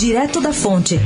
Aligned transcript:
Direto 0.00 0.40
da 0.40 0.50
Fonte. 0.50 0.98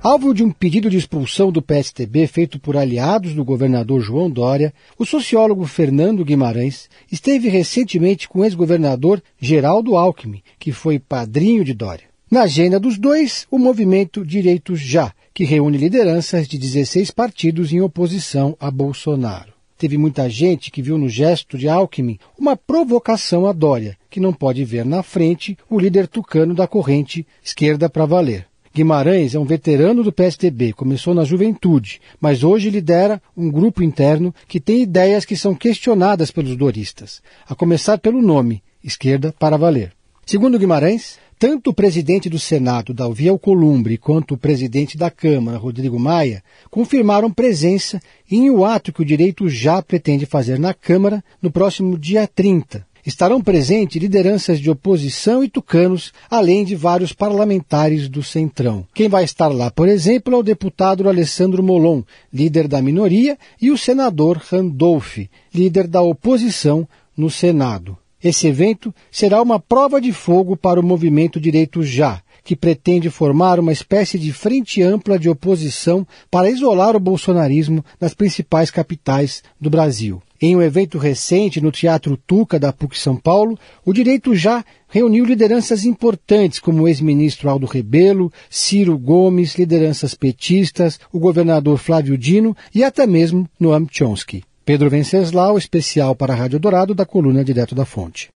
Alvo 0.00 0.32
de 0.32 0.44
um 0.44 0.52
pedido 0.52 0.88
de 0.88 0.96
expulsão 0.96 1.50
do 1.50 1.60
PSTB 1.60 2.28
feito 2.28 2.60
por 2.60 2.76
aliados 2.76 3.34
do 3.34 3.44
governador 3.44 4.00
João 4.00 4.30
Dória, 4.30 4.72
o 4.96 5.04
sociólogo 5.04 5.66
Fernando 5.66 6.24
Guimarães 6.24 6.88
esteve 7.10 7.48
recentemente 7.48 8.28
com 8.28 8.38
o 8.38 8.44
ex-governador 8.44 9.20
Geraldo 9.40 9.96
Alckmin, 9.96 10.40
que 10.56 10.70
foi 10.70 11.00
padrinho 11.00 11.64
de 11.64 11.74
Dória. 11.74 12.04
Na 12.30 12.42
agenda 12.42 12.78
dos 12.78 12.96
dois, 12.96 13.44
o 13.50 13.58
movimento 13.58 14.24
Direitos 14.24 14.78
Já, 14.78 15.12
que 15.34 15.42
reúne 15.42 15.78
lideranças 15.78 16.46
de 16.46 16.56
16 16.56 17.10
partidos 17.10 17.72
em 17.72 17.80
oposição 17.80 18.56
a 18.60 18.70
Bolsonaro. 18.70 19.57
Teve 19.78 19.96
muita 19.96 20.28
gente 20.28 20.72
que 20.72 20.82
viu 20.82 20.98
no 20.98 21.08
gesto 21.08 21.56
de 21.56 21.68
Alckmin 21.68 22.18
uma 22.36 22.56
provocação 22.56 23.46
a 23.46 23.52
Dória, 23.52 23.96
que 24.10 24.18
não 24.18 24.32
pode 24.32 24.64
ver 24.64 24.84
na 24.84 25.04
frente 25.04 25.56
o 25.70 25.78
líder 25.78 26.08
tucano 26.08 26.52
da 26.52 26.66
corrente 26.66 27.24
esquerda 27.40 27.88
para 27.88 28.04
valer. 28.04 28.48
Guimarães 28.74 29.36
é 29.36 29.38
um 29.38 29.44
veterano 29.44 30.02
do 30.02 30.12
PSDB, 30.12 30.72
começou 30.72 31.14
na 31.14 31.24
juventude, 31.24 32.00
mas 32.20 32.42
hoje 32.42 32.70
lidera 32.70 33.22
um 33.36 33.48
grupo 33.50 33.80
interno 33.80 34.34
que 34.48 34.58
tem 34.58 34.82
ideias 34.82 35.24
que 35.24 35.36
são 35.36 35.54
questionadas 35.54 36.32
pelos 36.32 36.56
doristas, 36.56 37.22
a 37.48 37.54
começar 37.54 37.98
pelo 37.98 38.20
nome, 38.20 38.62
Esquerda 38.82 39.32
para 39.38 39.56
Valer. 39.56 39.92
Segundo 40.26 40.58
Guimarães, 40.58 41.18
tanto 41.38 41.70
o 41.70 41.74
presidente 41.74 42.28
do 42.28 42.38
Senado, 42.38 42.92
Dalvi 42.92 43.28
Alcolumbre, 43.28 43.96
quanto 43.96 44.34
o 44.34 44.38
presidente 44.38 44.96
da 44.96 45.10
Câmara, 45.10 45.58
Rodrigo 45.58 45.98
Maia, 45.98 46.42
confirmaram 46.70 47.30
presença 47.30 48.00
em 48.30 48.50
um 48.50 48.64
ato 48.64 48.92
que 48.92 49.02
o 49.02 49.04
direito 49.04 49.48
já 49.48 49.80
pretende 49.80 50.26
fazer 50.26 50.58
na 50.58 50.74
Câmara 50.74 51.22
no 51.40 51.50
próximo 51.50 51.96
dia 51.96 52.26
30, 52.26 52.86
Estarão 53.08 53.40
presentes 53.40 54.00
lideranças 54.00 54.60
de 54.60 54.70
oposição 54.70 55.42
e 55.42 55.48
tucanos, 55.48 56.12
além 56.28 56.62
de 56.62 56.76
vários 56.76 57.10
parlamentares 57.10 58.06
do 58.06 58.22
Centrão. 58.22 58.86
Quem 58.92 59.08
vai 59.08 59.24
estar 59.24 59.48
lá, 59.48 59.70
por 59.70 59.88
exemplo, 59.88 60.34
é 60.34 60.36
o 60.36 60.42
deputado 60.42 61.08
Alessandro 61.08 61.62
Molon, 61.62 62.02
líder 62.30 62.68
da 62.68 62.82
minoria, 62.82 63.38
e 63.62 63.70
o 63.70 63.78
senador 63.78 64.42
Randolph, 64.50 65.20
líder 65.54 65.86
da 65.86 66.02
oposição 66.02 66.86
no 67.16 67.30
Senado. 67.30 67.96
Esse 68.22 68.48
evento 68.48 68.92
será 69.12 69.40
uma 69.40 69.60
prova 69.60 70.00
de 70.00 70.12
fogo 70.12 70.56
para 70.56 70.80
o 70.80 70.82
movimento 70.82 71.38
Direito 71.38 71.84
Já, 71.84 72.20
que 72.42 72.56
pretende 72.56 73.10
formar 73.10 73.60
uma 73.60 73.72
espécie 73.72 74.18
de 74.18 74.32
frente 74.32 74.82
ampla 74.82 75.18
de 75.18 75.28
oposição 75.28 76.06
para 76.30 76.50
isolar 76.50 76.96
o 76.96 77.00
bolsonarismo 77.00 77.84
nas 78.00 78.14
principais 78.14 78.70
capitais 78.70 79.42
do 79.60 79.70
Brasil. 79.70 80.20
Em 80.40 80.56
um 80.56 80.62
evento 80.62 80.98
recente 80.98 81.60
no 81.60 81.70
Teatro 81.70 82.16
Tuca 82.16 82.58
da 82.58 82.72
PUC 82.72 82.98
São 82.98 83.16
Paulo, 83.16 83.58
o 83.84 83.92
Direito 83.92 84.34
Já 84.34 84.64
reuniu 84.88 85.24
lideranças 85.24 85.84
importantes 85.84 86.58
como 86.58 86.82
o 86.82 86.88
ex-ministro 86.88 87.48
Aldo 87.48 87.66
Rebelo, 87.66 88.32
Ciro 88.48 88.96
Gomes, 88.98 89.56
lideranças 89.56 90.14
petistas, 90.14 90.98
o 91.12 91.18
governador 91.20 91.78
Flávio 91.78 92.16
Dino 92.16 92.56
e 92.74 92.82
até 92.82 93.06
mesmo 93.06 93.48
Noam 93.60 93.86
Chomsky. 93.90 94.42
Pedro 94.68 94.90
Venceslau, 94.90 95.56
especial 95.56 96.14
para 96.14 96.34
a 96.34 96.36
Rádio 96.36 96.58
Dourado 96.60 96.94
da 96.94 97.06
coluna 97.06 97.42
Direto 97.42 97.74
da 97.74 97.86
Fonte. 97.86 98.28